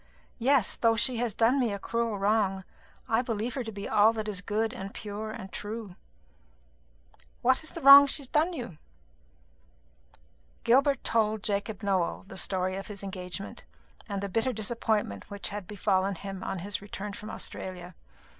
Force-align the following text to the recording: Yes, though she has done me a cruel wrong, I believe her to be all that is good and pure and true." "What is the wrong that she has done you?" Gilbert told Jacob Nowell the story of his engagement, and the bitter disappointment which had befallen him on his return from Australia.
Yes, 0.39 0.77
though 0.77 0.95
she 0.95 1.17
has 1.17 1.35
done 1.35 1.59
me 1.59 1.71
a 1.71 1.77
cruel 1.77 2.17
wrong, 2.17 2.63
I 3.07 3.21
believe 3.21 3.53
her 3.53 3.63
to 3.63 3.71
be 3.71 3.87
all 3.87 4.13
that 4.13 4.27
is 4.27 4.41
good 4.41 4.73
and 4.73 4.95
pure 4.95 5.29
and 5.29 5.51
true." 5.51 5.95
"What 7.43 7.61
is 7.61 7.69
the 7.69 7.81
wrong 7.83 8.05
that 8.05 8.09
she 8.11 8.23
has 8.23 8.27
done 8.27 8.51
you?" 8.51 8.79
Gilbert 10.63 11.03
told 11.03 11.43
Jacob 11.43 11.83
Nowell 11.83 12.23
the 12.27 12.35
story 12.35 12.75
of 12.77 12.87
his 12.87 13.03
engagement, 13.03 13.63
and 14.09 14.23
the 14.23 14.27
bitter 14.29 14.53
disappointment 14.53 15.29
which 15.29 15.49
had 15.49 15.67
befallen 15.67 16.15
him 16.15 16.43
on 16.43 16.57
his 16.57 16.81
return 16.81 17.13
from 17.13 17.29
Australia. 17.29 17.93